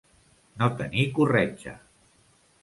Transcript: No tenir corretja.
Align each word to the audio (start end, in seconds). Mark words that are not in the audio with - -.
No 0.61 0.69
tenir 0.79 1.05
corretja. 1.19 1.75